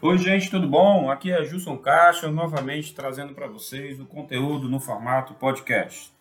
Oi, 0.00 0.16
gente, 0.16 0.48
tudo 0.48 0.68
bom? 0.68 1.10
Aqui 1.10 1.32
é 1.32 1.44
Gilson 1.44 1.76
Caixa, 1.76 2.30
novamente 2.30 2.94
trazendo 2.94 3.34
para 3.34 3.48
vocês 3.48 3.98
o 3.98 4.06
conteúdo 4.06 4.68
no 4.68 4.78
formato 4.78 5.34
podcast. 5.34 6.12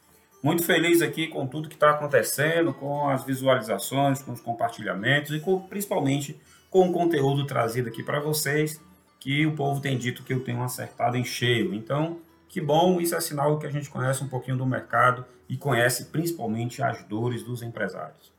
Muito 0.41 0.63
feliz 0.63 0.99
aqui 1.03 1.27
com 1.27 1.45
tudo 1.45 1.69
que 1.69 1.75
está 1.75 1.91
acontecendo, 1.91 2.73
com 2.73 3.07
as 3.07 3.23
visualizações, 3.23 4.23
com 4.23 4.31
os 4.31 4.41
compartilhamentos 4.41 5.31
e 5.31 5.39
com, 5.39 5.59
principalmente 5.59 6.41
com 6.71 6.89
o 6.89 6.91
conteúdo 6.91 7.45
trazido 7.45 7.87
aqui 7.87 8.01
para 8.01 8.19
vocês, 8.19 8.81
que 9.19 9.45
o 9.45 9.55
povo 9.55 9.79
tem 9.79 9.95
dito 9.95 10.23
que 10.23 10.33
eu 10.33 10.43
tenho 10.43 10.63
acertado 10.63 11.15
em 11.15 11.23
cheio. 11.23 11.71
Então, 11.71 12.17
que 12.49 12.59
bom, 12.59 12.99
isso 12.99 13.13
é 13.13 13.21
sinal 13.21 13.59
que 13.59 13.67
a 13.67 13.71
gente 13.71 13.91
conhece 13.91 14.23
um 14.23 14.27
pouquinho 14.27 14.57
do 14.57 14.65
mercado 14.65 15.23
e 15.47 15.55
conhece 15.55 16.05
principalmente 16.05 16.81
as 16.81 17.03
dores 17.03 17.43
dos 17.43 17.61
empresários. 17.61 18.36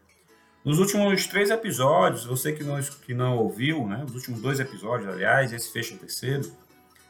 Nos 0.68 0.78
últimos 0.78 1.26
três 1.26 1.48
episódios, 1.48 2.26
você 2.26 2.52
que 2.52 2.62
não, 2.62 2.78
que 2.78 3.14
não 3.14 3.38
ouviu, 3.38 3.88
né, 3.88 4.04
os 4.06 4.14
últimos 4.14 4.42
dois 4.42 4.60
episódios, 4.60 5.08
aliás, 5.08 5.50
esse 5.50 5.72
fecha 5.72 5.94
o 5.94 5.96
terceiro, 5.96 6.52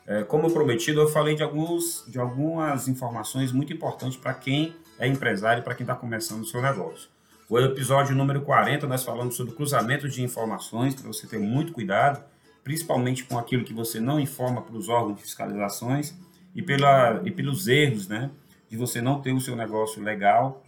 é, 0.06 0.22
como 0.22 0.48
prometido, 0.48 1.00
eu 1.00 1.08
falei 1.08 1.34
de, 1.34 1.42
alguns, 1.42 2.04
de 2.06 2.20
algumas 2.20 2.86
informações 2.86 3.50
muito 3.50 3.72
importantes 3.72 4.16
para 4.16 4.32
quem 4.32 4.76
é 4.96 5.08
empresário 5.08 5.64
para 5.64 5.74
quem 5.74 5.82
está 5.82 5.96
começando 5.96 6.42
o 6.42 6.46
seu 6.46 6.62
negócio. 6.62 7.10
O 7.50 7.58
episódio 7.58 8.14
número 8.14 8.42
40, 8.42 8.86
nós 8.86 9.02
falamos 9.02 9.34
sobre 9.34 9.52
cruzamento 9.52 10.08
de 10.08 10.22
informações, 10.22 10.94
para 10.94 11.08
você 11.08 11.26
ter 11.26 11.40
muito 11.40 11.72
cuidado, 11.72 12.24
principalmente 12.62 13.24
com 13.24 13.36
aquilo 13.36 13.64
que 13.64 13.74
você 13.74 13.98
não 13.98 14.20
informa 14.20 14.62
para 14.62 14.76
os 14.76 14.88
órgãos 14.88 15.16
de 15.16 15.22
fiscalizações 15.22 16.14
e, 16.54 16.62
pela, 16.62 17.20
e 17.24 17.32
pelos 17.32 17.66
erros, 17.66 18.06
né, 18.06 18.30
de 18.70 18.76
você 18.76 19.00
não 19.00 19.20
ter 19.20 19.32
o 19.32 19.40
seu 19.40 19.56
negócio 19.56 20.00
legal 20.00 20.62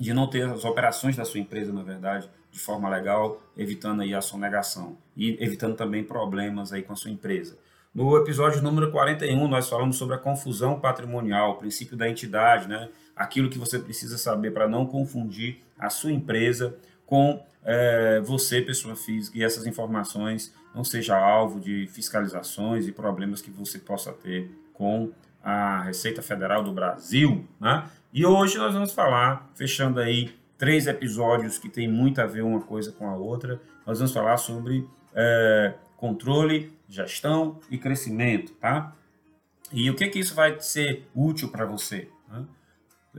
de 0.00 0.14
não 0.14 0.26
ter 0.26 0.48
as 0.48 0.64
operações 0.64 1.14
da 1.14 1.26
sua 1.26 1.38
empresa, 1.38 1.72
na 1.72 1.82
verdade, 1.82 2.28
de 2.50 2.58
forma 2.58 2.88
legal, 2.88 3.40
evitando 3.54 4.00
aí 4.00 4.14
a 4.14 4.22
sonegação 4.22 4.96
e 5.14 5.36
evitando 5.44 5.76
também 5.76 6.02
problemas 6.02 6.72
aí 6.72 6.82
com 6.82 6.94
a 6.94 6.96
sua 6.96 7.10
empresa. 7.10 7.58
No 7.94 8.16
episódio 8.16 8.62
número 8.62 8.90
41, 8.90 9.46
nós 9.46 9.68
falamos 9.68 9.96
sobre 9.96 10.14
a 10.14 10.18
confusão 10.18 10.80
patrimonial, 10.80 11.52
o 11.52 11.54
princípio 11.56 11.96
da 11.96 12.08
entidade, 12.08 12.66
né? 12.66 12.88
aquilo 13.14 13.50
que 13.50 13.58
você 13.58 13.78
precisa 13.78 14.16
saber 14.16 14.52
para 14.52 14.66
não 14.66 14.86
confundir 14.86 15.58
a 15.78 15.90
sua 15.90 16.10
empresa 16.10 16.74
com 17.04 17.44
é, 17.62 18.20
você, 18.20 18.62
pessoa 18.62 18.96
física, 18.96 19.36
e 19.36 19.44
essas 19.44 19.66
informações 19.66 20.54
não 20.74 20.82
seja 20.82 21.18
alvo 21.18 21.60
de 21.60 21.86
fiscalizações 21.88 22.88
e 22.88 22.92
problemas 22.92 23.42
que 23.42 23.50
você 23.50 23.78
possa 23.78 24.12
ter 24.12 24.50
com 24.72 25.12
a 25.42 25.82
Receita 25.82 26.22
Federal 26.22 26.62
do 26.62 26.72
Brasil, 26.72 27.44
né? 27.60 27.84
E 28.12 28.26
hoje 28.26 28.58
nós 28.58 28.74
vamos 28.74 28.92
falar, 28.92 29.48
fechando 29.54 30.00
aí 30.00 30.34
três 30.58 30.88
episódios 30.88 31.58
que 31.58 31.68
tem 31.68 31.86
muito 31.86 32.20
a 32.20 32.26
ver 32.26 32.42
uma 32.42 32.60
coisa 32.60 32.90
com 32.90 33.08
a 33.08 33.14
outra, 33.14 33.60
nós 33.86 33.98
vamos 33.98 34.12
falar 34.12 34.36
sobre 34.36 34.84
é, 35.14 35.74
controle, 35.96 36.76
gestão 36.88 37.60
e 37.70 37.78
crescimento, 37.78 38.52
tá? 38.54 38.92
E 39.72 39.88
o 39.88 39.94
que 39.94 40.08
que 40.08 40.18
isso 40.18 40.34
vai 40.34 40.60
ser 40.60 41.08
útil 41.14 41.50
para 41.50 41.64
você? 41.64 42.08
Né? 42.28 42.44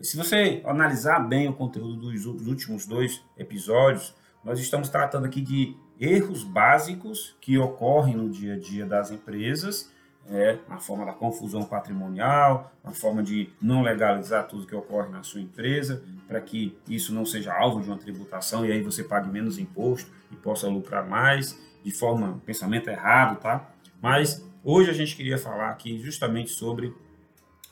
Se 0.02 0.18
você 0.18 0.62
analisar 0.66 1.20
bem 1.20 1.48
o 1.48 1.54
conteúdo 1.54 2.12
dos 2.12 2.26
últimos 2.26 2.86
dois 2.86 3.24
episódios, 3.38 4.14
nós 4.44 4.60
estamos 4.60 4.90
tratando 4.90 5.26
aqui 5.26 5.40
de 5.40 5.74
erros 5.98 6.44
básicos 6.44 7.38
que 7.40 7.58
ocorrem 7.58 8.18
no 8.18 8.30
dia 8.30 8.56
a 8.56 8.60
dia 8.60 8.86
das 8.86 9.10
empresas 9.10 9.90
é, 10.30 10.58
na 10.70 10.78
forma 10.78 11.06
da 11.06 11.14
confusão 11.14 11.64
patrimonial, 11.64 12.72
na 12.84 12.92
forma 12.92 13.22
de 13.22 13.50
não 13.62 13.82
legalizar 13.82 14.48
tudo 14.48 14.66
que 14.66 14.76
ocorre 14.76 15.10
na 15.10 15.24
sua 15.24 15.42
empresa, 15.42 16.04
para 16.28 16.40
que 16.40 16.78
isso 16.88 17.14
não 17.14 17.26
seja 17.26 17.54
alvo 17.54 17.82
de 17.82 17.88
uma 17.90 17.98
tributação 17.98 18.66
e 18.66 18.72
aí 18.72 18.82
você 18.82 19.04
pague 19.04 19.30
menos 19.30 19.58
imposto 19.58 20.10
e 20.32 20.36
possa 20.36 20.68
lucrar 20.68 21.08
mais, 21.08 21.60
de 21.84 21.92
forma, 21.92 22.42
pensamento 22.46 22.90
errado, 22.90 23.40
tá? 23.40 23.70
Mas 24.02 24.46
hoje 24.64 24.90
a 24.90 24.94
gente 24.94 25.16
queria 25.16 25.38
falar 25.38 25.70
aqui 25.70 26.00
justamente 26.00 26.52
sobre 26.52 26.94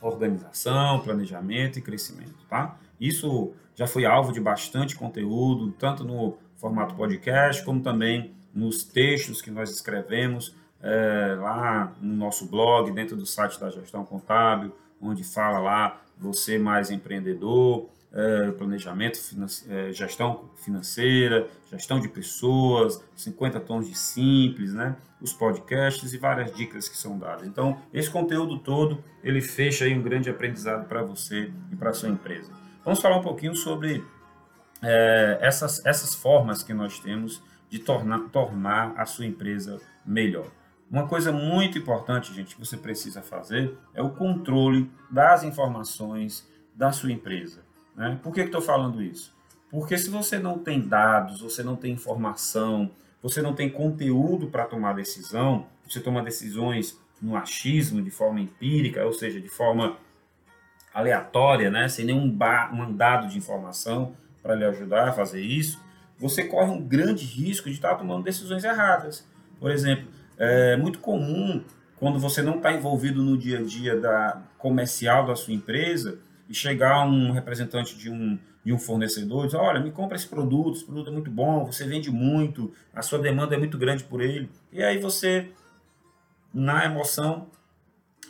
organização, 0.01 0.99
planejamento 0.99 1.79
e 1.79 1.81
crescimento, 1.81 2.35
tá? 2.49 2.77
Isso 2.99 3.53
já 3.75 3.87
foi 3.87 4.05
alvo 4.05 4.33
de 4.33 4.41
bastante 4.41 4.95
conteúdo, 4.95 5.71
tanto 5.71 6.03
no 6.03 6.37
formato 6.57 6.95
podcast, 6.95 7.63
como 7.63 7.81
também 7.81 8.33
nos 8.53 8.83
textos 8.83 9.41
que 9.41 9.51
nós 9.51 9.69
escrevemos 9.69 10.55
é, 10.81 11.35
lá 11.39 11.93
no 12.01 12.15
nosso 12.15 12.47
blog, 12.47 12.91
dentro 12.91 13.15
do 13.15 13.25
site 13.25 13.59
da 13.59 13.69
Gestão 13.69 14.05
Contábil, 14.05 14.75
onde 15.01 15.23
fala 15.23 15.59
lá 15.59 16.01
você 16.17 16.57
mais 16.57 16.91
empreendedor, 16.91 17.89
é, 18.11 18.51
planejamento, 18.51 19.19
é, 19.69 19.91
gestão 19.93 20.49
financeira, 20.57 21.47
gestão 21.69 21.99
de 21.99 22.07
pessoas, 22.07 23.03
50 23.15 23.59
tons 23.59 23.87
de 23.87 23.97
simples, 23.97 24.73
né? 24.73 24.95
os 25.21 25.33
podcasts 25.33 26.13
e 26.13 26.17
várias 26.17 26.53
dicas 26.53 26.87
que 26.87 26.97
são 26.97 27.17
dadas. 27.17 27.45
Então, 27.45 27.81
esse 27.93 28.09
conteúdo 28.09 28.57
todo, 28.59 29.03
ele 29.23 29.41
fecha 29.41 29.85
aí 29.85 29.97
um 29.97 30.01
grande 30.01 30.29
aprendizado 30.29 30.87
para 30.87 31.03
você 31.03 31.51
e 31.71 31.75
para 31.75 31.93
sua 31.93 32.09
empresa. 32.09 32.51
Vamos 32.83 33.01
falar 33.01 33.17
um 33.17 33.21
pouquinho 33.21 33.53
sobre 33.53 34.03
é, 34.81 35.37
essas, 35.41 35.85
essas 35.85 36.15
formas 36.15 36.63
que 36.63 36.73
nós 36.73 36.99
temos 36.99 37.43
de 37.69 37.79
tornar, 37.79 38.29
tornar 38.29 38.93
a 38.97 39.05
sua 39.05 39.25
empresa 39.25 39.79
melhor. 40.05 40.47
Uma 40.91 41.07
coisa 41.07 41.31
muito 41.31 41.77
importante, 41.77 42.33
gente, 42.33 42.55
que 42.55 42.65
você 42.65 42.75
precisa 42.75 43.21
fazer 43.21 43.77
é 43.93 44.01
o 44.01 44.09
controle 44.09 44.89
das 45.09 45.43
informações 45.43 46.47
da 46.73 46.91
sua 46.91 47.11
empresa. 47.11 47.61
Né? 47.95 48.19
Por 48.23 48.33
que 48.33 48.41
estou 48.41 48.61
falando 48.61 49.01
isso? 49.01 49.31
Porque 49.69 49.95
se 49.97 50.09
você 50.09 50.39
não 50.39 50.57
tem 50.57 50.81
dados, 50.81 51.41
você 51.41 51.61
não 51.61 51.75
tem 51.75 51.93
informação, 51.93 52.89
você 53.21 53.39
não 53.39 53.53
tem 53.53 53.69
conteúdo 53.69 54.47
para 54.47 54.65
tomar 54.65 54.93
decisão, 54.93 55.67
você 55.87 55.99
toma 55.99 56.23
decisões 56.23 56.99
no 57.21 57.35
achismo, 57.35 58.01
de 58.01 58.09
forma 58.09 58.39
empírica, 58.39 59.05
ou 59.05 59.13
seja, 59.13 59.39
de 59.39 59.49
forma 59.49 59.97
aleatória, 60.91 61.69
né? 61.69 61.87
sem 61.87 62.05
nenhum 62.05 62.35
mandado 62.71 63.27
de 63.27 63.37
informação 63.37 64.15
para 64.41 64.55
lhe 64.55 64.65
ajudar 64.65 65.09
a 65.09 65.13
fazer 65.13 65.41
isso, 65.41 65.79
você 66.17 66.43
corre 66.43 66.71
um 66.71 66.81
grande 66.81 67.25
risco 67.25 67.69
de 67.69 67.75
estar 67.75 67.93
tomando 67.95 68.23
decisões 68.23 68.63
erradas. 68.63 69.27
Por 69.59 69.69
exemplo, 69.69 70.07
é 70.39 70.77
muito 70.77 70.99
comum 70.99 71.61
quando 71.97 72.17
você 72.17 72.41
não 72.41 72.55
está 72.55 72.71
envolvido 72.71 73.21
no 73.21 73.37
dia 73.37 73.59
a 73.59 73.61
dia 73.61 73.99
da 73.99 74.41
comercial 74.57 75.25
da 75.25 75.35
sua 75.35 75.53
empresa 75.53 76.17
e 76.47 76.53
chegar 76.53 77.05
um 77.05 77.31
representante 77.31 77.95
de 77.95 78.09
um, 78.09 78.39
de 78.63 78.73
um 78.73 78.79
fornecedor 78.79 79.43
e 79.43 79.47
dizer, 79.47 79.57
olha, 79.57 79.79
me 79.81 79.91
compra 79.91 80.15
esse 80.15 80.27
produto, 80.27 80.77
esse 80.77 80.85
produto 80.85 81.09
é 81.09 81.13
muito 81.13 81.29
bom, 81.29 81.65
você 81.65 81.85
vende 81.85 82.09
muito, 82.09 82.73
a 82.95 83.01
sua 83.01 83.19
demanda 83.19 83.53
é 83.53 83.57
muito 83.57 83.77
grande 83.77 84.05
por 84.05 84.21
ele. 84.21 84.49
E 84.71 84.81
aí 84.81 84.97
você, 84.97 85.51
na 86.53 86.85
emoção, 86.85 87.47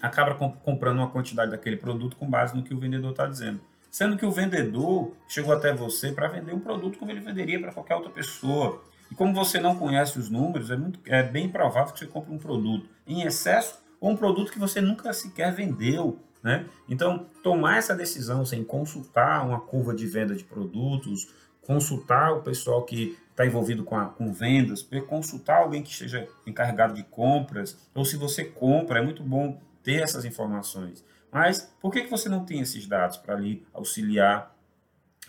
acaba 0.02 0.34
comprando 0.36 0.98
uma 0.98 1.09
quantidade 1.09 1.52
daquele 1.52 1.78
produto 1.78 2.16
com 2.18 2.30
base 2.30 2.56
no 2.56 2.64
que 2.64 2.74
o 2.74 2.80
vendedor 2.80 3.12
está 3.12 3.28
dizendo. 3.28 3.62
Sendo 3.92 4.18
que 4.18 4.25
o 4.25 4.31
vendedor 4.31 5.14
chegou 5.28 5.53
até 5.53 5.74
você 5.74 6.12
para 6.12 6.28
vender 6.28 6.53
um 6.53 6.59
produto 6.59 6.98
como 6.98 7.12
ele 7.12 7.19
venderia 7.19 7.59
para 7.59 7.72
qualquer 7.72 7.96
outra 7.96 8.12
pessoa. 8.12 8.84
E 9.12 9.16
como 9.16 9.34
você 9.34 9.59
não 9.59 9.75
conhece 9.75 10.20
os 10.20 10.30
números, 10.30 10.70
é, 10.70 10.78
muito, 10.78 11.00
é 11.06 11.24
bem 11.24 11.50
provável 11.50 11.94
que 11.94 12.00
você 12.00 12.08
compre 12.08 12.34
um 12.34 12.38
produto 12.38 12.88
em 13.08 13.24
excesso 13.24 13.80
ou 14.00 14.12
um 14.12 14.16
produto 14.16 14.52
que 14.52 14.59
você 14.59 14.80
nunca 14.80 15.12
sequer 15.14 15.53
vendeu. 15.53 16.20
Né? 16.42 16.66
Então, 16.88 17.25
tomar 17.44 17.78
essa 17.78 17.96
decisão 17.96 18.46
sem 18.46 18.64
consultar 18.64 19.46
uma 19.46 19.59
curva 19.59 19.94
de 19.94 20.08
venda 20.08 20.36
de 20.36 20.44
produtos, 20.44 21.28
consultar 21.62 22.31
o 22.34 22.42
pessoal 22.42 22.84
que 22.84 23.18
está 23.30 23.46
envolvido 23.46 23.84
com, 23.84 23.96
a, 23.96 24.06
com 24.06 24.34
vendas, 24.34 24.88
consultar 25.08 25.59
alguém 25.59 25.81
que 25.81 25.92
esteja 25.92 26.28
encarregado 26.46 26.94
de 26.94 27.03
compras, 27.03 27.78
ou 27.94 28.03
se 28.03 28.18
você 28.18 28.44
compra, 28.44 29.00
é 29.00 29.02
muito 29.02 29.24
bom 29.24 29.59
ter 29.84 30.02
essas 30.02 30.25
informações. 30.25 31.03
Mas 31.31 31.72
por 31.80 31.92
que, 31.92 32.02
que 32.02 32.09
você 32.09 32.28
não 32.28 32.44
tem 32.44 32.59
esses 32.59 32.88
dados 32.88 33.18
para 33.18 33.36
lhe 33.36 33.66
auxiliar 33.74 34.56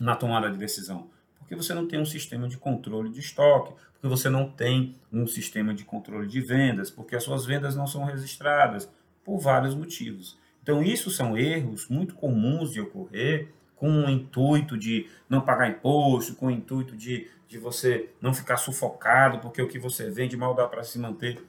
na 0.01 0.17
tomada 0.17 0.51
de 0.51 0.57
decisão? 0.57 1.09
Porque 1.51 1.65
você 1.65 1.75
não 1.75 1.85
tem 1.85 1.99
um 1.99 2.07
sistema 2.07 2.49
de 2.49 2.57
controle 2.57 3.11
de 3.11 3.19
estoque, 3.19 3.75
porque 3.95 4.07
você 4.07 4.31
não 4.31 4.49
tem 4.49 4.95
um 5.13 5.27
sistema 5.27 5.75
de 5.75 5.85
controle 5.85 6.29
de 6.29 6.41
vendas, 6.41 6.93
porque 6.93 7.17
as 7.17 7.25
suas 7.25 7.45
vendas 7.45 7.75
não 7.75 7.89
são 7.89 8.05
registradas, 8.05 8.89
por 9.25 9.37
vários 9.41 9.75
motivos. 9.75 10.39
Então, 10.63 10.81
isso 10.81 11.11
são 11.11 11.37
erros 11.37 11.89
muito 11.89 12.15
comuns 12.15 12.71
de 12.71 12.81
ocorrer 12.81 13.49
com 13.75 13.91
o 13.91 14.09
intuito 14.09 14.79
de 14.79 15.09
não 15.29 15.41
pagar 15.41 15.69
imposto, 15.69 16.37
com 16.37 16.47
o 16.47 16.51
intuito 16.53 16.97
de, 16.97 17.29
de 17.49 17.59
você 17.59 18.11
não 18.21 18.33
ficar 18.33 18.57
sufocado, 18.57 19.41
porque 19.41 19.61
o 19.61 19.67
que 19.67 19.79
você 19.79 20.09
vende 20.09 20.37
mal 20.37 20.55
dá 20.55 20.69
para 20.69 20.85
se 20.85 21.01
manter. 21.01 21.45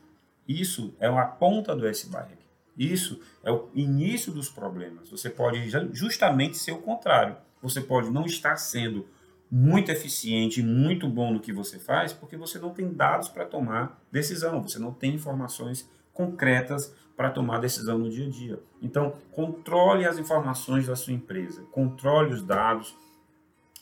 Isso 0.47 0.95
é 0.99 1.07
uma 1.11 1.25
ponta 1.25 1.75
do 1.75 1.85
iceberg. 1.85 2.39
Isso 2.75 3.21
é 3.43 3.51
o 3.51 3.69
início 3.75 4.33
dos 4.33 4.49
problemas. 4.49 5.11
Você 5.11 5.29
pode 5.29 5.69
justamente 5.93 6.57
ser 6.57 6.71
o 6.71 6.79
contrário. 6.79 7.37
Você 7.61 7.81
pode 7.81 8.09
não 8.09 8.25
estar 8.25 8.57
sendo 8.57 9.07
muito 9.51 9.91
eficiente, 9.91 10.63
muito 10.63 11.09
bom 11.09 11.33
no 11.33 11.39
que 11.39 11.51
você 11.51 11.77
faz, 11.77 12.13
porque 12.13 12.37
você 12.37 12.57
não 12.57 12.69
tem 12.69 12.93
dados 12.93 13.27
para 13.27 13.45
tomar 13.45 14.01
decisão, 14.11 14.61
você 14.61 14.79
não 14.79 14.93
tem 14.93 15.13
informações 15.13 15.89
concretas 16.13 16.95
para 17.17 17.29
tomar 17.29 17.59
decisão 17.59 17.97
no 17.97 18.09
dia 18.09 18.27
a 18.27 18.29
dia. 18.29 18.59
Então, 18.81 19.13
controle 19.31 20.05
as 20.05 20.17
informações 20.17 20.87
da 20.87 20.95
sua 20.95 21.13
empresa, 21.13 21.63
controle 21.71 22.33
os 22.33 22.41
dados, 22.41 22.95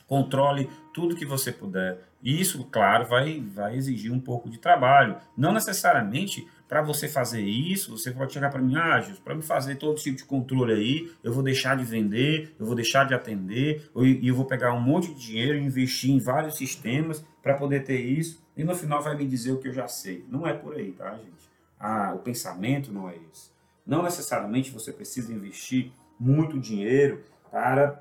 Controle 0.09 0.67
tudo 0.91 1.15
que 1.15 1.23
você 1.23 1.51
puder. 1.51 1.99
Isso, 2.21 2.63
claro, 2.71 3.05
vai, 3.05 3.39
vai 3.39 3.75
exigir 3.77 4.11
um 4.11 4.19
pouco 4.19 4.49
de 4.49 4.57
trabalho. 4.57 5.17
Não 5.37 5.53
necessariamente 5.53 6.47
para 6.69 6.83
você 6.83 7.07
fazer 7.07 7.41
isso, 7.41 7.97
você 7.97 8.11
pode 8.11 8.31
chegar 8.31 8.51
para 8.51 8.61
mim, 8.61 8.75
ah, 8.75 9.03
para 9.25 9.33
me 9.33 9.41
fazer 9.41 9.77
todo 9.77 9.99
tipo 9.99 10.15
de 10.15 10.23
controle 10.23 10.71
aí, 10.71 11.11
eu 11.23 11.33
vou 11.33 11.41
deixar 11.41 11.75
de 11.75 11.83
vender, 11.83 12.55
eu 12.59 12.65
vou 12.65 12.75
deixar 12.75 13.05
de 13.05 13.15
atender, 13.15 13.89
e 13.95 14.27
eu 14.27 14.35
vou 14.35 14.45
pegar 14.45 14.71
um 14.75 14.79
monte 14.79 15.11
de 15.11 15.19
dinheiro 15.19 15.57
e 15.57 15.63
investir 15.63 16.11
em 16.11 16.19
vários 16.19 16.57
sistemas 16.57 17.25
para 17.41 17.55
poder 17.55 17.83
ter 17.83 17.99
isso, 17.99 18.39
e 18.55 18.63
no 18.63 18.75
final 18.75 19.01
vai 19.01 19.17
me 19.17 19.25
dizer 19.25 19.51
o 19.51 19.57
que 19.57 19.69
eu 19.69 19.73
já 19.73 19.87
sei. 19.87 20.23
Não 20.29 20.45
é 20.45 20.53
por 20.53 20.75
aí, 20.75 20.91
tá, 20.91 21.09
gente? 21.15 21.49
Ah, 21.79 22.13
o 22.13 22.19
pensamento 22.19 22.93
não 22.93 23.09
é 23.09 23.15
esse. 23.15 23.49
Não 23.83 24.03
necessariamente 24.03 24.69
você 24.69 24.93
precisa 24.93 25.33
investir 25.33 25.91
muito 26.19 26.59
dinheiro 26.59 27.23
para 27.49 27.99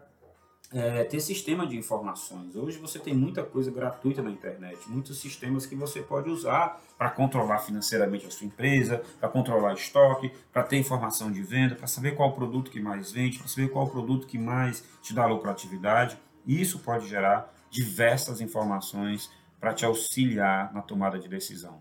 é, 0.71 1.05
ter 1.05 1.21
sistema 1.21 1.67
de 1.67 1.77
informações. 1.77 2.55
Hoje 2.55 2.79
você 2.79 2.99
tem 2.99 3.15
muita 3.15 3.43
coisa 3.43 3.71
gratuita 3.71 4.23
na 4.23 4.31
internet, 4.31 4.79
muitos 4.89 5.19
sistemas 5.19 5.65
que 5.65 5.75
você 5.75 6.03
pode 6.03 6.29
usar 6.29 6.81
para 6.99 7.11
controlar 7.11 7.59
financeiramente 7.61 8.27
a 8.27 8.31
sua 8.31 8.47
empresa, 8.47 9.03
para 9.19 9.29
controlar 9.29 9.73
estoque, 9.75 10.31
para 10.53 10.63
ter 10.63 10.77
informação 10.77 11.33
de 11.33 11.43
venda, 11.43 11.75
para 11.75 11.87
saber 11.87 12.15
qual 12.15 12.33
produto 12.33 12.71
que 12.71 12.81
mais 12.81 13.13
vende, 13.13 13.39
para 13.39 13.49
saber 13.49 13.71
qual 13.71 13.89
produto 13.89 14.27
que 14.27 14.39
mais 14.39 14.85
te 15.01 15.15
dá 15.15 15.25
lucratividade. 15.27 16.19
Isso 16.47 16.79
pode 16.81 17.09
gerar 17.09 17.55
diversas 17.71 18.41
informações 18.41 19.31
para 19.59 19.73
te 19.73 19.85
auxiliar 19.85 20.73
na 20.73 20.83
tomada 20.83 21.19
de 21.19 21.29
decisão. 21.29 21.81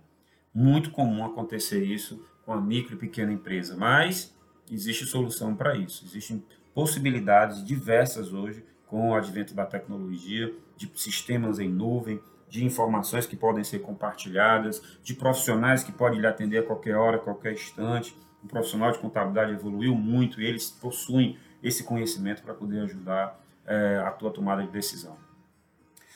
Muito 0.53 0.91
comum 0.91 1.25
acontecer 1.25 1.83
isso 1.83 2.25
com 2.45 2.53
a 2.53 2.61
micro 2.61 2.95
e 2.95 2.97
pequena 2.97 3.33
empresa, 3.33 3.75
mas 3.75 4.33
existe 4.71 5.05
solução 5.05 5.55
para 5.55 5.75
isso. 5.75 6.05
Existem 6.05 6.43
possibilidades 6.73 7.63
diversas 7.63 8.31
hoje 8.31 8.63
com 8.87 9.09
o 9.09 9.15
advento 9.15 9.53
da 9.53 9.65
tecnologia, 9.65 10.53
de 10.75 10.89
sistemas 10.95 11.59
em 11.59 11.69
nuvem, 11.69 12.21
de 12.49 12.63
informações 12.63 13.25
que 13.25 13.35
podem 13.35 13.63
ser 13.63 13.79
compartilhadas, 13.79 14.81
de 15.03 15.13
profissionais 15.13 15.83
que 15.83 15.91
podem 15.91 16.19
lhe 16.19 16.27
atender 16.27 16.59
a 16.59 16.63
qualquer 16.63 16.95
hora, 16.95 17.17
a 17.17 17.19
qualquer 17.19 17.53
instante. 17.53 18.17
O 18.43 18.47
profissional 18.47 18.91
de 18.91 18.99
contabilidade 18.99 19.51
evoluiu 19.51 19.93
muito 19.93 20.41
e 20.41 20.45
eles 20.45 20.69
possuem 20.69 21.37
esse 21.61 21.83
conhecimento 21.83 22.41
para 22.41 22.53
poder 22.53 22.81
ajudar 22.81 23.37
é, 23.65 24.01
a 24.05 24.11
tua 24.11 24.31
tomada 24.31 24.63
de 24.63 24.69
decisão. 24.69 25.17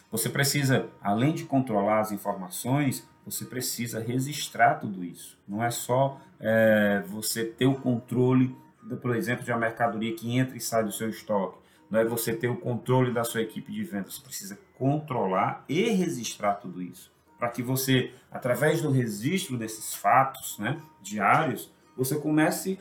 Você 0.09 0.29
precisa, 0.29 0.87
além 1.01 1.33
de 1.33 1.43
controlar 1.43 1.99
as 1.99 2.11
informações, 2.11 3.07
você 3.25 3.45
precisa 3.45 3.99
registrar 3.99 4.75
tudo 4.75 5.03
isso. 5.03 5.37
Não 5.47 5.63
é 5.63 5.69
só 5.69 6.19
é, 6.39 7.03
você 7.07 7.45
ter 7.45 7.65
o 7.65 7.75
controle, 7.75 8.55
por 9.01 9.15
exemplo, 9.15 9.43
de 9.43 9.51
uma 9.51 9.59
mercadoria 9.59 10.15
que 10.15 10.37
entra 10.37 10.55
e 10.55 10.61
sai 10.61 10.83
do 10.83 10.91
seu 10.91 11.09
estoque 11.09 11.61
não 11.91 11.99
é 11.99 12.05
você 12.05 12.33
ter 12.33 12.47
o 12.47 12.55
controle 12.55 13.11
da 13.11 13.25
sua 13.25 13.41
equipe 13.41 13.69
de 13.71 13.83
vendas, 13.83 14.15
você 14.15 14.21
precisa 14.23 14.59
controlar 14.77 15.65
e 15.67 15.89
registrar 15.89 16.53
tudo 16.55 16.81
isso, 16.81 17.11
para 17.37 17.49
que 17.49 17.61
você, 17.61 18.13
através 18.31 18.81
do 18.81 18.89
registro 18.89 19.57
desses 19.57 19.93
fatos 19.93 20.57
né, 20.57 20.81
diários, 21.01 21.69
você 21.97 22.17
comece 22.17 22.79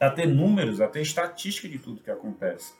a 0.00 0.10
ter 0.10 0.26
números, 0.26 0.80
a 0.80 0.88
ter 0.88 1.02
estatística 1.02 1.68
de 1.68 1.78
tudo 1.78 2.00
que 2.00 2.10
acontece. 2.10 2.72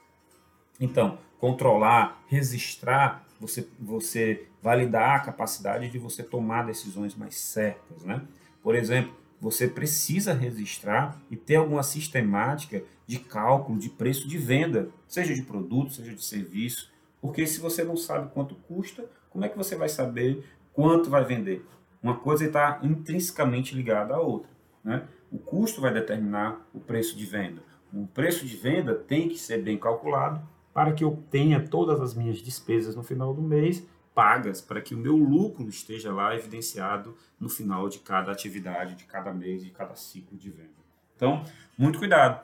Então, 0.81 1.19
controlar, 1.39 2.21
registrar, 2.27 3.25
você, 3.39 3.69
você 3.79 4.49
validar 4.63 5.17
a 5.17 5.21
capacidade 5.21 5.89
de 5.91 5.99
você 5.99 6.23
tomar 6.23 6.65
decisões 6.65 7.15
mais 7.15 7.37
certas. 7.37 8.05
Né? 8.05 8.23
Por 8.63 8.75
exemplo, 8.75 9.15
você 9.43 9.67
precisa 9.67 10.33
registrar 10.33 11.21
e 11.29 11.35
ter 11.37 11.57
alguma 11.57 11.83
sistemática 11.83 12.85
de 13.09 13.19
cálculo 13.19 13.77
de 13.77 13.91
preço 13.91 14.29
de 14.29 14.39
venda, 14.39 14.89
seja 15.09 15.35
de 15.35 15.43
produto, 15.43 15.95
seja 15.95 16.15
de 16.15 16.25
serviço, 16.25 16.93
porque 17.21 17.45
se 17.45 17.59
você 17.59 17.83
não 17.83 17.97
sabe 17.97 18.31
quanto 18.33 18.55
custa, 18.55 19.05
como 19.31 19.45
é 19.45 19.49
que 19.49 19.59
você 19.59 19.75
vai 19.75 19.89
saber 19.89 20.45
quanto 20.73 21.11
vai 21.11 21.25
vender? 21.25 21.67
Uma 22.01 22.17
coisa 22.19 22.45
está 22.45 22.79
intrinsecamente 22.85 23.75
ligada 23.75 24.15
à 24.15 24.21
outra. 24.21 24.49
Né? 24.85 25.03
O 25.29 25.41
custo 25.41 25.81
vai 25.81 25.93
determinar 25.93 26.65
o 26.73 26.79
preço 26.79 27.17
de 27.17 27.27
venda. 27.27 27.65
O 27.93 28.07
preço 28.07 28.47
de 28.47 28.57
venda 28.57 28.95
tem 28.95 29.29
que 29.29 29.39
ser 29.39 29.61
bem 29.61 29.77
calculado 29.77 30.41
para 30.73 30.93
que 30.93 31.03
eu 31.03 31.21
tenha 31.33 31.67
todas 31.67 32.01
as 32.01 32.15
minhas 32.15 32.39
despesas 32.39 32.95
no 32.95 33.03
final 33.03 33.35
do 33.35 33.43
mês 33.43 33.85
pagas 34.15 34.61
para 34.61 34.81
que 34.81 34.95
o 34.95 34.99
meu 34.99 35.17
lucro 35.17 35.69
esteja 35.69 36.13
lá 36.13 36.35
evidenciado 36.35 37.17
no 37.39 37.49
final 37.49 37.89
de 37.89 37.99
cada 37.99 38.31
atividade, 38.33 38.95
de 38.95 39.05
cada 39.05 39.33
mês, 39.33 39.65
de 39.65 39.71
cada 39.71 39.95
ciclo 39.95 40.37
de 40.37 40.51
venda. 40.51 40.71
Então, 41.17 41.45
muito 41.77 41.99
cuidado. 41.99 42.41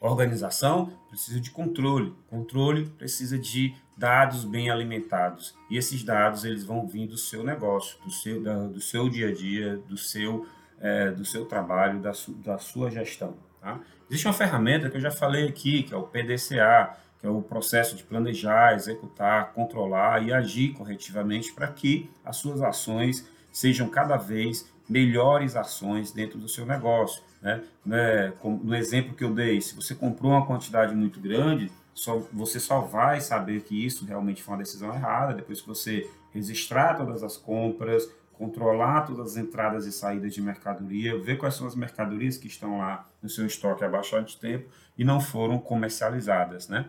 Organização 0.00 0.92
precisa 1.08 1.40
de 1.40 1.50
controle. 1.50 2.14
Controle 2.28 2.86
precisa 2.98 3.38
de 3.38 3.74
dados 3.96 4.44
bem 4.44 4.70
alimentados. 4.70 5.54
E 5.70 5.78
esses 5.78 6.02
dados 6.02 6.44
eles 6.44 6.64
vão 6.64 6.86
vir 6.86 7.06
do 7.06 7.16
seu 7.16 7.42
negócio, 7.42 7.98
do 8.04 8.10
seu, 8.10 8.42
da, 8.42 8.66
do 8.66 8.80
seu 8.80 9.08
dia 9.08 9.28
a 9.28 9.32
dia, 9.32 9.78
do 9.78 9.96
seu, 9.96 10.46
é, 10.78 11.10
do 11.10 11.24
seu 11.24 11.46
trabalho, 11.46 12.00
da, 12.00 12.12
su, 12.12 12.32
da 12.32 12.58
sua 12.58 12.90
gestão. 12.90 13.36
Tá? 13.60 13.80
Existe 14.10 14.26
uma 14.26 14.34
ferramenta 14.34 14.90
que 14.90 14.96
eu 14.96 15.00
já 15.00 15.10
falei 15.10 15.48
aqui, 15.48 15.82
que 15.82 15.94
é 15.94 15.96
o 15.96 16.02
PDCA, 16.02 16.96
que 17.26 17.28
é 17.28 17.32
o 17.32 17.42
processo 17.42 17.96
de 17.96 18.04
planejar, 18.04 18.74
executar, 18.74 19.52
controlar 19.52 20.22
e 20.22 20.32
agir 20.32 20.72
corretivamente 20.74 21.52
para 21.52 21.66
que 21.66 22.08
as 22.24 22.36
suas 22.36 22.62
ações 22.62 23.28
sejam 23.50 23.88
cada 23.88 24.16
vez 24.16 24.70
melhores 24.88 25.56
ações 25.56 26.12
dentro 26.12 26.38
do 26.38 26.48
seu 26.48 26.64
negócio. 26.64 27.20
Né? 27.42 27.64
né 27.84 28.32
no 28.42 28.76
exemplo 28.76 29.14
que 29.14 29.24
eu 29.24 29.34
dei, 29.34 29.60
se 29.60 29.74
você 29.74 29.92
comprou 29.92 30.30
uma 30.30 30.46
quantidade 30.46 30.94
muito 30.94 31.18
grande, 31.18 31.72
só, 31.92 32.18
você 32.32 32.60
só 32.60 32.80
vai 32.80 33.20
saber 33.20 33.62
que 33.62 33.84
isso 33.84 34.04
realmente 34.04 34.40
foi 34.40 34.54
uma 34.54 34.62
decisão 34.62 34.94
errada 34.94 35.34
depois 35.34 35.60
que 35.60 35.66
você 35.66 36.08
registrar 36.32 36.94
todas 36.94 37.24
as 37.24 37.36
compras, 37.36 38.08
controlar 38.34 39.00
todas 39.00 39.32
as 39.32 39.36
entradas 39.36 39.84
e 39.86 39.90
saídas 39.90 40.32
de 40.32 40.40
mercadoria, 40.40 41.18
ver 41.18 41.38
quais 41.38 41.54
são 41.54 41.66
as 41.66 41.74
mercadorias 41.74 42.36
que 42.36 42.46
estão 42.46 42.78
lá 42.78 43.08
no 43.20 43.28
seu 43.28 43.46
estoque 43.46 43.82
há 43.82 43.88
bastante 43.88 44.38
tempo 44.38 44.68
e 44.96 45.04
não 45.04 45.20
foram 45.20 45.58
comercializadas, 45.58 46.68
né? 46.68 46.88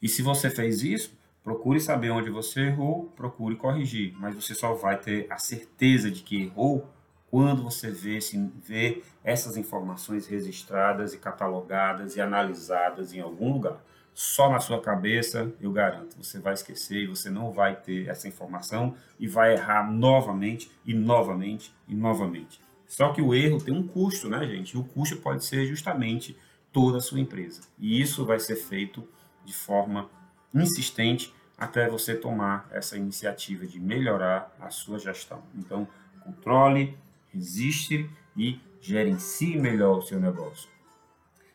E 0.00 0.08
se 0.08 0.22
você 0.22 0.50
fez 0.50 0.82
isso, 0.82 1.16
procure 1.42 1.80
saber 1.80 2.10
onde 2.10 2.30
você 2.30 2.66
errou, 2.66 3.12
procure 3.16 3.56
corrigir, 3.56 4.14
mas 4.18 4.34
você 4.34 4.54
só 4.54 4.74
vai 4.74 4.98
ter 4.98 5.26
a 5.30 5.38
certeza 5.38 6.10
de 6.10 6.22
que 6.22 6.42
errou 6.42 6.88
quando 7.30 7.62
você 7.62 7.90
vê, 7.90 8.20
se, 8.20 8.50
vê 8.64 9.02
essas 9.22 9.56
informações 9.56 10.26
registradas 10.26 11.12
e 11.12 11.18
catalogadas 11.18 12.16
e 12.16 12.20
analisadas 12.20 13.12
em 13.12 13.20
algum 13.20 13.52
lugar. 13.52 13.82
Só 14.14 14.50
na 14.50 14.60
sua 14.60 14.80
cabeça, 14.80 15.52
eu 15.60 15.70
garanto, 15.70 16.16
você 16.16 16.38
vai 16.38 16.54
esquecer 16.54 17.02
e 17.02 17.06
você 17.06 17.28
não 17.28 17.52
vai 17.52 17.76
ter 17.76 18.08
essa 18.08 18.26
informação 18.26 18.94
e 19.20 19.28
vai 19.28 19.52
errar 19.52 19.90
novamente 19.90 20.70
e 20.86 20.94
novamente 20.94 21.74
e 21.86 21.94
novamente. 21.94 22.58
Só 22.86 23.12
que 23.12 23.20
o 23.20 23.34
erro 23.34 23.58
tem 23.58 23.74
um 23.74 23.86
custo, 23.86 24.28
né, 24.28 24.46
gente? 24.46 24.72
E 24.72 24.78
o 24.78 24.84
custo 24.84 25.16
pode 25.18 25.44
ser 25.44 25.66
justamente 25.66 26.36
toda 26.72 26.98
a 26.98 27.00
sua 27.00 27.20
empresa. 27.20 27.62
E 27.78 28.00
isso 28.00 28.24
vai 28.24 28.38
ser 28.38 28.56
feito 28.56 29.06
de 29.46 29.54
forma 29.54 30.10
insistente 30.52 31.32
até 31.56 31.88
você 31.88 32.14
tomar 32.14 32.68
essa 32.70 32.96
iniciativa 32.96 33.66
de 33.66 33.80
melhorar 33.80 34.54
a 34.60 34.68
sua 34.68 34.98
gestão. 34.98 35.42
Então, 35.54 35.88
controle, 36.22 36.98
resiste 37.32 38.10
e 38.36 38.60
gerencie 38.80 39.58
melhor 39.58 39.98
o 39.98 40.02
seu 40.02 40.20
negócio. 40.20 40.68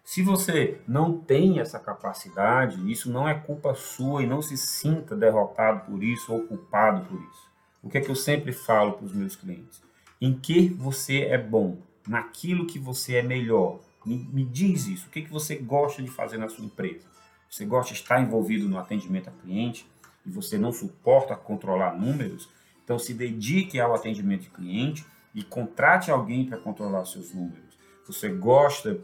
Se 0.03 0.24
você 0.24 0.81
não 0.88 1.17
tem 1.19 1.60
essa 1.60 1.79
capacidade, 1.79 2.91
isso 2.91 3.12
não 3.12 3.29
é 3.29 3.33
culpa 3.33 3.75
sua 3.75 4.24
e 4.24 4.27
não 4.27 4.41
se 4.41 4.57
sinta 4.57 5.15
derrotado 5.15 5.86
por 5.86 6.03
isso 6.03 6.33
ou 6.33 6.41
culpado 6.41 7.05
por 7.05 7.21
isso. 7.21 7.51
O 7.83 7.89
que 7.89 7.98
é 7.98 8.01
que 8.01 8.10
eu 8.10 8.15
sempre 8.15 8.51
falo 8.51 8.93
para 8.93 9.05
os 9.05 9.13
meus 9.13 9.36
clientes? 9.36 9.81
Em 10.19 10.33
que 10.33 10.69
você 10.69 11.21
é 11.21 11.38
bom, 11.38 11.77
naquilo 12.07 12.67
que 12.67 12.77
você 12.77 13.15
é 13.15 13.21
melhor. 13.21 13.79
Me, 14.05 14.17
me 14.33 14.43
diz 14.43 14.88
isso. 14.88 15.07
O 15.07 15.10
que, 15.10 15.19
é 15.19 15.21
que 15.21 15.31
você 15.31 15.55
gosta 15.55 16.01
de 16.01 16.10
fazer 16.10 16.38
na 16.38 16.50
sua 16.50 16.65
empresa? 16.65 17.07
Você 17.51 17.65
gosta 17.65 17.93
de 17.93 18.00
estar 18.00 18.22
envolvido 18.22 18.67
no 18.70 18.79
atendimento 18.79 19.29
a 19.29 19.34
cliente 19.34 19.86
e 20.25 20.31
você 20.31 20.58
não 20.58 20.72
suporta 20.72 21.36
controlar 21.36 21.93
números, 22.00 22.50
então 22.81 22.98
se 22.98 23.13
dedique 23.13 23.77
ao 23.77 23.93
atendimento 23.93 24.43
de 24.43 24.50
cliente 24.50 25.05
e 25.36 25.43
contrate 25.43 26.10
alguém 26.10 26.46
para 26.46 26.58
controlar 26.58 27.03
seus 27.03 27.34
números. 27.34 27.77
Você 28.08 28.29
gosta 28.29 29.01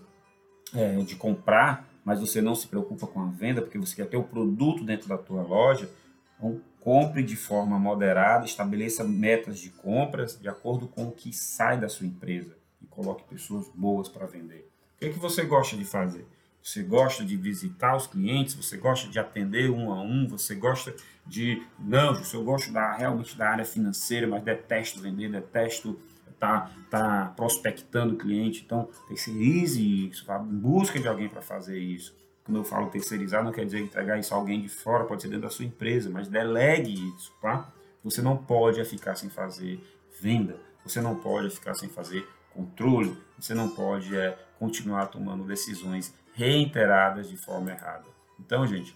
é, 0.74 0.96
de 1.02 1.16
comprar, 1.18 1.90
mas 2.06 2.22
você 2.22 2.42
não 2.42 2.56
se 2.56 2.68
preocupa 2.68 3.06
com 3.06 3.22
a 3.22 3.26
venda 3.26 3.62
porque 3.62 3.78
você 3.78 3.98
quer 3.98 4.08
ter 4.08 4.18
o 4.18 4.24
produto 4.24 4.86
dentro 4.86 5.10
da 5.10 5.18
tua 5.18 5.42
loja, 5.42 5.90
então 6.38 6.62
compre 6.80 7.24
de 7.24 7.36
forma 7.36 7.78
moderada, 7.78 8.46
estabeleça 8.46 9.04
metas 9.04 9.60
de 9.60 9.72
compras 9.72 10.40
de 10.40 10.48
acordo 10.48 10.88
com 10.88 11.10
o 11.10 11.12
que 11.12 11.34
sai 11.34 11.78
da 11.78 11.90
sua 11.90 12.08
empresa 12.08 12.58
e 12.82 12.86
coloque 12.86 13.26
pessoas 13.26 13.68
boas 13.76 14.08
para 14.08 14.26
vender. 14.26 14.70
O 14.96 15.00
que, 15.00 15.06
é 15.06 15.10
que 15.10 15.20
você 15.20 15.44
gosta 15.44 15.76
de 15.76 15.84
fazer? 15.84 16.26
Você 16.68 16.84
gosta 16.84 17.24
de 17.24 17.38
visitar 17.38 17.96
os 17.96 18.08
clientes, 18.08 18.54
você 18.54 18.76
gosta 18.76 19.10
de 19.10 19.18
atender 19.18 19.70
um 19.72 19.90
a 19.90 20.02
um, 20.02 20.28
você 20.28 20.54
gosta 20.54 20.94
de. 21.26 21.66
Não, 21.80 22.22
eu 22.34 22.44
gosto 22.44 22.74
da, 22.74 22.92
realmente 22.92 23.38
da 23.38 23.50
área 23.50 23.64
financeira, 23.64 24.28
mas 24.28 24.44
detesto 24.44 25.00
vender, 25.00 25.32
detesto 25.32 25.98
tá, 26.38 26.70
tá 26.90 27.32
prospectando 27.38 28.18
cliente. 28.18 28.64
Então, 28.66 28.90
terceirize 29.08 30.10
isso, 30.10 30.26
vá 30.26 30.40
em 30.40 30.58
busca 30.58 31.00
de 31.00 31.08
alguém 31.08 31.30
para 31.30 31.42
fazer 31.42 31.80
isso. 31.80 32.14
quando 32.44 32.58
eu 32.58 32.66
falo 32.66 32.90
terceirizar, 32.90 33.42
não 33.46 33.54
quer 33.54 33.64
dizer 33.64 33.80
entregar 33.80 34.20
isso 34.20 34.34
a 34.34 34.38
alguém 34.38 34.60
de 34.60 34.68
fora, 34.68 35.06
pode 35.06 35.22
ser 35.22 35.30
dentro 35.30 35.44
da 35.44 35.50
sua 35.50 35.64
empresa, 35.64 36.10
mas 36.10 36.28
delegue 36.28 36.92
isso, 37.16 37.32
tá? 37.42 37.72
Você 38.04 38.22
não 38.22 38.36
pode 38.36 38.84
ficar 38.84 39.16
sem 39.16 39.30
fazer 39.30 39.80
venda, 40.20 40.60
você 40.84 41.00
não 41.00 41.16
pode 41.16 41.50
ficar 41.50 41.76
sem 41.76 41.88
fazer 41.88 42.28
controle, 42.54 43.18
você 43.40 43.54
não 43.54 43.70
pode 43.70 44.18
é, 44.18 44.38
continuar 44.60 45.06
tomando 45.06 45.46
decisões 45.46 46.14
reiteradas 46.38 47.28
de 47.28 47.36
forma 47.36 47.72
errada. 47.72 48.06
Então, 48.40 48.66
gente, 48.68 48.96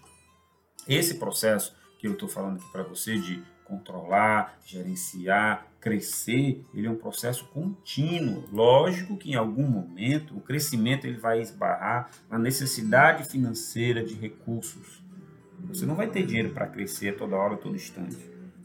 esse 0.86 1.14
processo 1.14 1.76
que 1.98 2.06
eu 2.06 2.12
estou 2.12 2.28
falando 2.28 2.58
aqui 2.58 2.70
para 2.70 2.84
você 2.84 3.18
de 3.18 3.42
controlar, 3.64 4.58
gerenciar, 4.64 5.66
crescer, 5.80 6.64
ele 6.72 6.86
é 6.86 6.90
um 6.90 6.96
processo 6.96 7.44
contínuo. 7.46 8.44
Lógico 8.52 9.16
que 9.16 9.32
em 9.32 9.34
algum 9.34 9.66
momento 9.66 10.36
o 10.36 10.40
crescimento 10.40 11.04
ele 11.04 11.16
vai 11.16 11.40
esbarrar 11.40 12.10
na 12.30 12.38
necessidade 12.38 13.24
financeira 13.24 14.04
de 14.04 14.14
recursos. 14.14 15.02
Você 15.64 15.84
não 15.84 15.96
vai 15.96 16.06
ter 16.06 16.24
dinheiro 16.24 16.50
para 16.50 16.68
crescer 16.68 17.16
toda 17.16 17.34
hora, 17.34 17.56
todo 17.56 17.74
instante, 17.74 18.18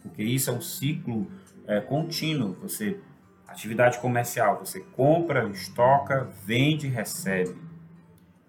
porque 0.03 0.21
isso 0.21 0.51
é 0.51 0.53
um 0.53 0.61
ciclo 0.61 1.27
é, 1.65 1.81
contínuo. 1.81 2.53
Você 2.61 2.99
atividade 3.47 3.97
comercial, 3.99 4.59
você 4.59 4.81
compra, 4.81 5.49
estoca, 5.49 6.29
vende, 6.45 6.87
recebe 6.87 7.66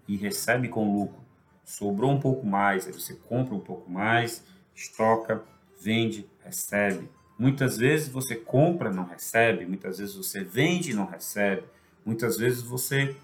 e 0.08 0.16
recebe 0.16 0.68
com 0.68 0.92
lucro. 0.92 1.20
Sobrou 1.64 2.10
um 2.10 2.18
pouco 2.18 2.46
mais, 2.46 2.86
aí 2.86 2.92
você 2.92 3.14
compra 3.14 3.54
um 3.54 3.60
pouco 3.60 3.90
mais, 3.90 4.42
estoca, 4.74 5.44
vende, 5.80 6.26
recebe. 6.42 7.08
Muitas 7.38 7.76
vezes 7.76 8.08
você 8.08 8.34
compra, 8.34 8.90
não 8.90 9.04
recebe, 9.04 9.66
muitas 9.66 9.98
vezes 9.98 10.14
você 10.14 10.42
vende 10.42 10.90
e 10.90 10.94
não 10.94 11.06
recebe, 11.06 11.62
muitas 12.04 12.36
vezes 12.38 12.62
você 12.62 13.14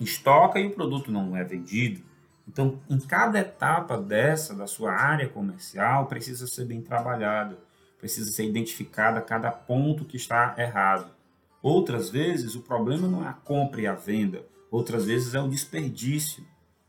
estoca 0.00 0.58
e 0.58 0.66
o 0.66 0.74
produto 0.74 1.10
não 1.10 1.36
é 1.36 1.42
vendido. 1.42 2.00
Então, 2.46 2.78
em 2.88 3.00
cada 3.00 3.38
etapa 3.38 3.98
dessa 3.98 4.54
da 4.54 4.66
sua 4.66 4.92
área 4.92 5.28
comercial 5.28 6.06
precisa 6.06 6.46
ser 6.46 6.66
bem 6.66 6.80
trabalhado, 6.80 7.56
precisa 7.98 8.30
ser 8.30 8.44
identificada 8.44 9.20
cada 9.20 9.50
ponto 9.50 10.04
que 10.04 10.16
está 10.16 10.54
errado. 10.58 11.10
Outras 11.62 12.10
vezes 12.10 12.54
o 12.54 12.60
problema 12.60 13.08
não 13.08 13.24
é 13.24 13.28
a 13.28 13.32
compra 13.32 13.80
e 13.80 13.86
a 13.86 13.94
venda, 13.94 14.44
outras 14.74 15.04
vezes 15.04 15.34
é 15.34 15.40
o 15.40 15.48
desperdício. 15.48 16.44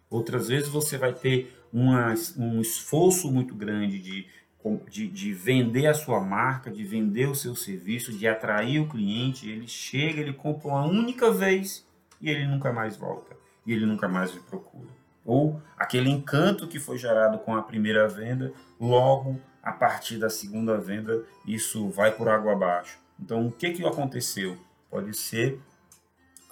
Outras 0.10 0.48
vezes 0.48 0.68
você 0.68 0.98
vai 0.98 1.14
ter 1.14 1.56
uma, 1.72 2.14
um 2.38 2.62
esforço 2.62 3.32
muito 3.32 3.54
grande 3.54 4.00
de 4.00 4.28
de, 4.90 5.08
de, 5.08 5.32
vender 5.32 5.86
a 5.86 5.94
sua 5.94 6.20
marca, 6.20 6.72
de 6.72 6.84
vender 6.84 7.28
o 7.28 7.36
seu 7.36 7.56
serviço, 7.56 8.12
de 8.12 8.28
atrair 8.28 8.80
o 8.80 8.90
cliente. 8.90 9.48
Ele 9.48 9.68
chega, 9.68 10.20
ele 10.20 10.34
compra 10.34 10.70
uma 10.70 10.86
única 10.88 11.30
vez 11.30 11.86
e 12.20 12.32
ele 12.32 12.48
nunca 12.48 12.74
mais 12.74 12.98
volta. 12.98 13.38
E 13.64 13.72
ele 13.72 13.86
nunca 13.86 14.08
mais 14.08 14.34
lhe 14.34 14.40
procura. 14.40 14.90
Ou 15.24 15.62
aquele 15.78 16.10
encanto 16.10 16.68
que 16.68 16.80
foi 16.80 16.98
gerado 16.98 17.38
com 17.38 17.56
a 17.56 17.62
primeira 17.62 18.08
venda, 18.08 18.54
logo 18.80 19.40
a 19.62 19.72
partir 19.72 20.18
da 20.18 20.32
segunda 20.32 20.80
venda, 20.80 21.24
isso 21.46 21.88
vai 21.90 22.12
por 22.12 22.28
água 22.28 22.54
abaixo. 22.54 22.98
Então, 23.20 23.46
o 23.46 23.52
que, 23.52 23.72
que 23.72 23.86
aconteceu? 23.86 24.58
Pode 24.90 25.16
ser 25.16 25.60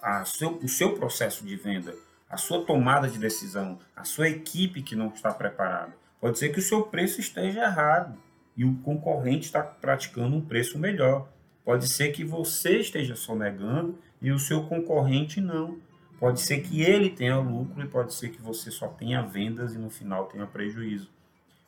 a 0.04 0.26
seu, 0.26 0.58
o 0.58 0.68
seu 0.68 0.94
processo 0.94 1.46
de 1.46 1.56
venda, 1.56 1.96
a 2.30 2.36
sua 2.36 2.66
tomada 2.66 3.08
de 3.08 3.18
decisão, 3.18 3.80
a 3.96 4.04
sua 4.04 4.28
equipe 4.28 4.82
que 4.82 4.98
não 4.98 5.08
está 5.08 5.34
preparada. 5.34 5.96
Pode 6.20 6.38
ser 6.38 6.50
que 6.50 6.60
o 6.60 6.64
seu 6.64 6.84
preço 6.84 7.22
esteja 7.22 7.64
errado 7.64 8.18
e 8.56 8.66
o 8.66 8.76
concorrente 8.80 9.46
está 9.46 9.64
praticando 9.64 10.36
um 10.36 10.42
preço 10.42 10.78
melhor. 10.78 11.30
Pode 11.64 11.88
ser 11.88 12.12
que 12.12 12.26
você 12.26 12.80
esteja 12.80 13.16
sonegando 13.16 13.98
e 14.22 14.32
o 14.32 14.40
seu 14.40 14.64
concorrente 14.64 15.40
não. 15.40 15.78
Pode 16.20 16.42
ser 16.42 16.62
que 16.62 16.82
ele 16.82 17.10
tenha 17.10 17.40
lucro 17.40 17.82
e 17.82 17.88
pode 17.88 18.14
ser 18.14 18.30
que 18.30 18.42
você 18.42 18.72
só 18.72 18.88
tenha 18.88 19.22
vendas 19.22 19.74
e 19.74 19.78
no 19.78 19.90
final 19.90 20.26
tenha 20.26 20.46
prejuízo. 20.46 21.10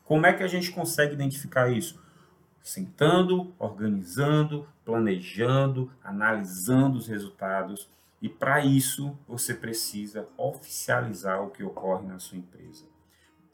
Como 0.03 0.25
é 0.25 0.33
que 0.33 0.43
a 0.43 0.47
gente 0.47 0.71
consegue 0.71 1.13
identificar 1.13 1.69
isso? 1.71 1.99
Sentando, 2.61 3.53
organizando, 3.59 4.67
planejando, 4.83 5.91
analisando 6.03 6.97
os 6.97 7.07
resultados. 7.07 7.89
E 8.25 8.29
para 8.29 8.65
isso 8.65 9.15
você 9.27 9.53
precisa 9.53 10.27
oficializar 10.35 11.43
o 11.43 11.51
que 11.51 11.63
ocorre 11.63 12.07
na 12.07 12.17
sua 12.17 12.39
empresa. 12.39 12.83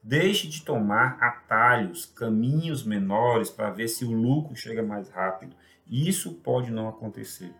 Deixe 0.01 0.47
de 0.47 0.63
tomar 0.63 1.17
atalhos, 1.19 2.05
caminhos 2.05 2.81
menores 2.81 3.49
para 3.49 3.69
ver 3.69 3.89
se 3.89 4.05
o 4.05 4.13
lucro 4.13 4.55
chega 4.55 4.81
mais 4.81 5.09
rápido. 5.09 5.57
Isso 5.85 6.35
pode 6.35 6.71
não 6.71 6.87
acontecer. 6.87 7.53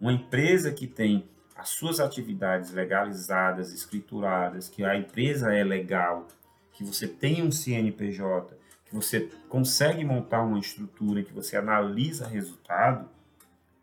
Uma 0.00 0.14
empresa 0.14 0.72
que 0.72 0.86
tem 0.86 1.28
as 1.54 1.68
suas 1.68 2.00
atividades 2.00 2.70
legalizadas, 2.70 3.70
escrituradas, 3.70 4.66
que 4.66 4.82
a 4.82 4.96
empresa 4.96 5.52
é 5.52 5.62
legal, 5.62 6.26
que 6.72 6.82
você 6.82 7.06
tem 7.06 7.42
um 7.42 7.52
CNPJ, 7.52 8.56
que 8.86 8.94
você 8.94 9.28
consegue 9.50 10.02
montar 10.06 10.40
uma 10.40 10.58
estrutura, 10.58 11.22
que 11.22 11.34
você 11.34 11.58
analisa 11.58 12.26
resultado, 12.26 13.10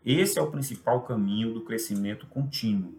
esse 0.05 0.38
é 0.38 0.41
o 0.41 0.51
principal 0.51 1.01
caminho 1.01 1.53
do 1.53 1.62
crescimento 1.62 2.27
contínuo. 2.27 2.93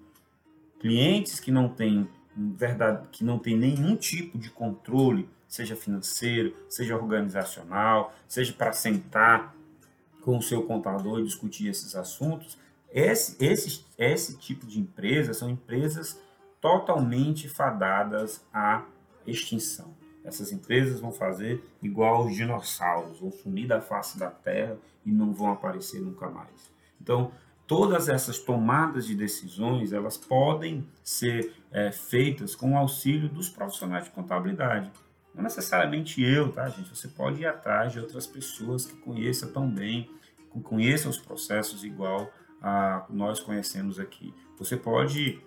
Clientes 0.81 1.41
que 1.41 1.51
não 1.51 1.69
têm 1.69 2.09
verdade, 2.37 3.09
que 3.13 3.25
não 3.25 3.39
tem 3.39 3.57
nenhum 3.57 3.97
tipo 3.97 4.39
de 4.39 4.51
controle, 4.51 5.29
seja 5.47 5.77
financeiro, 5.77 6.55
seja 6.69 6.97
organizacional, 6.97 8.15
seja 8.27 8.53
para 8.53 8.73
sentar 8.73 9.55
com 10.21 10.39
o 10.39 10.43
seu 10.43 10.63
contador 10.63 11.21
e 11.21 11.25
discutir 11.25 11.69
esses 11.69 11.95
assuntos, 11.95 12.59
esse, 12.91 13.37
esse, 13.45 13.85
esse 13.99 14.39
tipo 14.39 14.67
de 14.67 14.81
empresa 14.81 15.35
são 15.35 15.51
empresas 15.51 16.19
totalmente 16.61 17.49
fadadas 17.49 18.41
à 18.53 18.85
extinção. 19.27 19.95
Essas 20.25 20.51
empresas 20.53 21.01
vão 21.01 21.13
fazer 21.13 21.63
igual 21.83 22.27
os 22.27 22.35
dinossauros, 22.35 23.21
vão 23.21 23.31
sumir 23.31 23.69
da 23.69 23.81
face 23.81 24.19
da 24.19 24.31
terra 24.31 24.79
e 25.05 25.11
não 25.13 25.35
vão 25.35 25.53
aparecer 25.53 26.01
nunca 26.01 26.31
mais. 26.31 26.74
Então, 27.05 27.31
todas 27.67 28.09
essas 28.09 28.39
tomadas 28.39 29.07
de 29.07 29.15
decisões 29.15 29.93
elas 29.93 30.17
podem 30.17 30.89
ser 31.03 31.53
é, 31.71 31.93
feitas 31.93 32.57
com 32.57 32.73
o 32.73 32.79
auxílio 32.79 33.29
dos 33.29 33.51
profissionais 33.51 34.05
de 34.05 34.11
contabilidade. 34.11 34.91
Não 35.35 35.43
necessariamente 35.43 36.23
eu, 36.23 36.51
tá, 36.51 36.67
gente? 36.71 36.89
Você 36.89 37.09
pode 37.09 37.43
ir 37.43 37.47
atrás 37.47 37.93
de 37.93 38.01
outras 38.01 38.27
pessoas 38.27 38.87
que 38.87 38.97
conheçam 38.97 39.53
tão 39.53 39.69
bem, 39.69 40.09
que 40.51 40.61
conheçam 40.61 41.11
os 41.11 41.19
processos 41.19 41.85
igual 41.85 42.33
a 42.63 43.05
nós 43.11 43.39
conhecemos 43.39 44.01
aqui. 44.01 44.33
Você 44.59 44.79
pode 44.79 45.43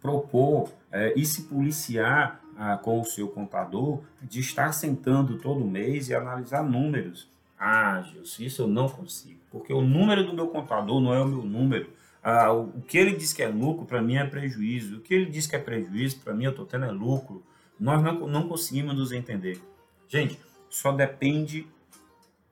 propor 0.00 0.70
é, 0.92 1.12
e 1.18 1.24
se 1.24 1.42
policiar 1.44 2.40
ah, 2.56 2.76
com 2.76 3.00
o 3.00 3.04
seu 3.04 3.26
contador 3.26 4.00
de 4.22 4.38
estar 4.38 4.70
sentando 4.70 5.38
todo 5.38 5.64
mês 5.64 6.08
e 6.08 6.14
analisar 6.14 6.62
números 6.62 7.28
ah, 7.58 8.00
Gilson, 8.02 8.42
isso 8.44 8.62
eu 8.62 8.68
não 8.68 8.88
consigo, 8.88 9.37
porque 9.50 9.72
o 9.72 9.80
número 9.80 10.26
do 10.26 10.34
meu 10.34 10.48
contador 10.48 11.00
não 11.00 11.12
é 11.12 11.20
o 11.20 11.26
meu 11.26 11.42
número. 11.42 11.90
Ah, 12.22 12.52
o, 12.52 12.80
que 12.82 12.98
ele 12.98 13.16
diz 13.16 13.32
que 13.32 13.42
é 13.42 13.48
lucro, 13.48 13.86
para 13.86 14.02
mim 14.02 14.16
é 14.16 14.24
prejuízo. 14.24 14.98
O 14.98 15.00
que 15.00 15.14
ele 15.14 15.26
diz 15.26 15.46
que 15.46 15.56
é 15.56 15.58
prejuízo, 15.58 16.20
para 16.20 16.34
mim 16.34 16.44
eu 16.44 16.50
estou 16.50 16.66
tendo 16.66 16.84
é 16.84 16.90
lucro. 16.90 17.42
Nós 17.78 18.02
não, 18.02 18.26
não 18.26 18.48
conseguimos 18.48 18.94
nos 18.94 19.12
entender. 19.12 19.60
Gente, 20.08 20.38
só 20.68 20.92
depende 20.92 21.66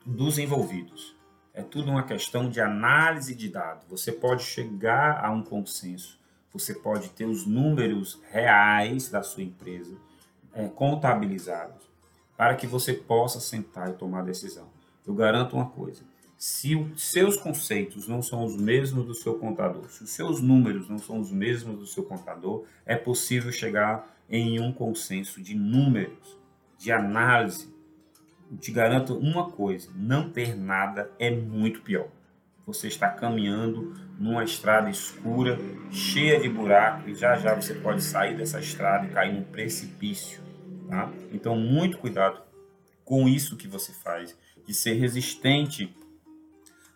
dos 0.04 0.38
envolvidos. 0.38 1.14
É 1.52 1.62
tudo 1.62 1.90
uma 1.90 2.02
questão 2.02 2.48
de 2.48 2.60
análise 2.60 3.34
de 3.34 3.48
dados. 3.48 3.84
Você 3.88 4.12
pode 4.12 4.42
chegar 4.42 5.24
a 5.24 5.30
um 5.30 5.42
consenso, 5.42 6.18
você 6.52 6.74
pode 6.74 7.10
ter 7.10 7.24
os 7.24 7.46
números 7.46 8.20
reais 8.30 9.08
da 9.08 9.22
sua 9.22 9.42
empresa 9.42 9.96
é, 10.52 10.68
contabilizados 10.68 11.84
para 12.36 12.54
que 12.54 12.66
você 12.66 12.92
possa 12.92 13.40
sentar 13.40 13.90
e 13.90 13.94
tomar 13.94 14.22
decisão 14.22 14.76
eu 15.06 15.14
garanto 15.14 15.54
uma 15.54 15.70
coisa: 15.70 16.02
se 16.38 16.76
os 16.76 17.10
seus 17.10 17.36
conceitos 17.36 18.06
não 18.06 18.20
são 18.20 18.44
os 18.44 18.56
mesmos 18.56 19.06
do 19.06 19.14
seu 19.14 19.38
contador, 19.38 19.90
se 19.90 20.04
os 20.04 20.10
seus 20.10 20.40
números 20.40 20.88
não 20.88 20.98
são 20.98 21.18
os 21.18 21.32
mesmos 21.32 21.78
do 21.78 21.86
seu 21.86 22.04
contador, 22.04 22.64
é 22.84 22.94
possível 22.94 23.50
chegar 23.50 24.14
em 24.28 24.60
um 24.60 24.72
consenso 24.72 25.42
de 25.42 25.54
números, 25.54 26.38
de 26.76 26.92
análise. 26.92 27.74
Eu 28.50 28.58
te 28.58 28.70
garanto 28.70 29.16
uma 29.16 29.50
coisa: 29.50 29.90
não 29.94 30.30
ter 30.30 30.54
nada 30.54 31.10
é 31.18 31.30
muito 31.30 31.80
pior. 31.80 32.08
Você 32.66 32.88
está 32.88 33.08
caminhando 33.08 33.94
numa 34.18 34.42
estrada 34.42 34.90
escura, 34.90 35.58
cheia 35.90 36.40
de 36.40 36.48
buracos, 36.48 37.12
e 37.12 37.14
já 37.14 37.36
já 37.36 37.54
você 37.54 37.74
pode 37.74 38.02
sair 38.02 38.36
dessa 38.36 38.58
estrada 38.58 39.06
e 39.06 39.10
cair 39.10 39.32
num 39.32 39.44
precipício. 39.44 40.40
Tá? 40.88 41.10
Então, 41.32 41.56
muito 41.56 41.96
cuidado 41.98 42.42
com 43.04 43.28
isso 43.28 43.56
que 43.56 43.68
você 43.68 43.92
faz 43.92 44.36
de 44.66 44.74
ser 44.74 44.94
resistente 44.94 45.94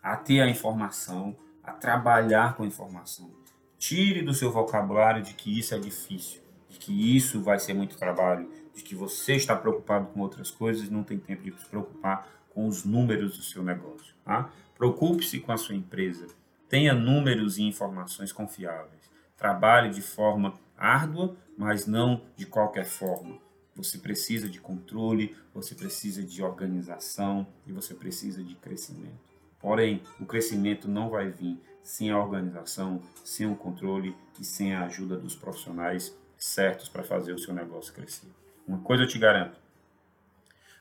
a 0.01 0.15
ter 0.15 0.41
a 0.41 0.49
informação, 0.49 1.35
a 1.63 1.71
trabalhar 1.71 2.55
com 2.55 2.63
a 2.63 2.67
informação. 2.67 3.31
Tire 3.77 4.21
do 4.21 4.33
seu 4.33 4.51
vocabulário 4.51 5.21
de 5.21 5.33
que 5.33 5.57
isso 5.57 5.73
é 5.75 5.79
difícil, 5.79 6.41
de 6.69 6.77
que 6.77 7.15
isso 7.15 7.41
vai 7.41 7.59
ser 7.59 7.73
muito 7.73 7.97
trabalho, 7.97 8.49
de 8.73 8.81
que 8.83 8.95
você 8.95 9.35
está 9.35 9.55
preocupado 9.55 10.07
com 10.07 10.21
outras 10.21 10.49
coisas 10.49 10.87
e 10.87 10.91
não 10.91 11.03
tem 11.03 11.19
tempo 11.19 11.43
de 11.43 11.59
se 11.59 11.65
preocupar 11.65 12.27
com 12.49 12.67
os 12.67 12.83
números 12.83 13.37
do 13.37 13.43
seu 13.43 13.63
negócio. 13.63 14.13
Tá? 14.23 14.49
Preocupe-se 14.77 15.39
com 15.39 15.51
a 15.51 15.57
sua 15.57 15.75
empresa, 15.75 16.27
tenha 16.69 16.93
números 16.93 17.57
e 17.57 17.63
informações 17.63 18.31
confiáveis, 18.31 19.09
trabalhe 19.37 19.89
de 19.89 20.01
forma 20.01 20.53
árdua, 20.77 21.35
mas 21.57 21.85
não 21.85 22.21
de 22.35 22.45
qualquer 22.45 22.85
forma. 22.85 23.37
Você 23.75 23.97
precisa 23.97 24.49
de 24.49 24.59
controle, 24.59 25.35
você 25.53 25.75
precisa 25.75 26.23
de 26.23 26.43
organização 26.43 27.47
e 27.65 27.71
você 27.71 27.93
precisa 27.93 28.43
de 28.43 28.55
crescimento. 28.55 29.30
Porém, 29.61 30.01
o 30.19 30.25
crescimento 30.25 30.87
não 30.87 31.09
vai 31.09 31.29
vir 31.29 31.61
sem 31.83 32.11
a 32.11 32.19
organização, 32.19 33.01
sem 33.23 33.45
o 33.45 33.55
controle 33.55 34.15
e 34.39 34.43
sem 34.43 34.73
a 34.73 34.85
ajuda 34.85 35.17
dos 35.17 35.35
profissionais 35.35 36.15
certos 36.37 36.89
para 36.89 37.03
fazer 37.03 37.33
o 37.33 37.39
seu 37.39 37.53
negócio 37.53 37.93
crescer. 37.93 38.27
Uma 38.67 38.79
coisa 38.79 39.03
eu 39.03 39.07
te 39.07 39.19
garanto: 39.19 39.59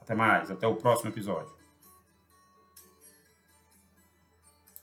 Até 0.00 0.14
mais, 0.14 0.50
até 0.50 0.66
o 0.66 0.76
próximo 0.76 1.10
episódio. 1.10 1.54